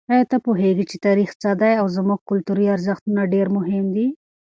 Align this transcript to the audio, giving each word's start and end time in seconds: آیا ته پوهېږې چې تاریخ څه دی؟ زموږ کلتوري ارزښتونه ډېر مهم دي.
آیا 0.11 0.25
ته 0.31 0.37
پوهېږې 0.45 0.85
چې 0.89 0.97
تاریخ 1.07 1.29
څه 1.41 1.51
دی؟ 1.61 1.73
زموږ 1.95 2.19
کلتوري 2.29 2.65
ارزښتونه 2.75 3.21
ډېر 3.33 3.47
مهم 3.57 3.85
دي. 3.95 4.07